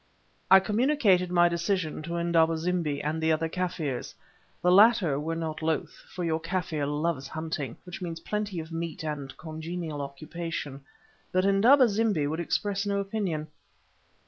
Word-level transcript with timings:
I 0.49 0.59
communicated 0.59 1.29
my 1.31 1.47
decision 1.47 2.01
to 2.01 2.17
Indaba 2.17 2.57
zimbi 2.57 3.03
and 3.03 3.21
the 3.21 3.31
other 3.31 3.47
Kaffirs. 3.47 4.15
The 4.63 4.71
latter 4.71 5.19
were 5.19 5.35
not 5.35 5.61
loth, 5.61 5.91
for 6.09 6.23
your 6.23 6.39
Kaffir 6.41 6.87
loves 6.87 7.27
hunting, 7.27 7.77
which 7.83 8.01
means 8.01 8.19
plenty 8.19 8.59
of 8.59 8.71
meat 8.71 9.03
and 9.03 9.37
congenial 9.37 10.01
occupation, 10.01 10.83
but 11.31 11.45
Indaba 11.45 11.87
zimbi 11.87 12.25
would 12.25 12.39
express 12.39 12.83
no 12.83 12.99
opinion. 12.99 13.49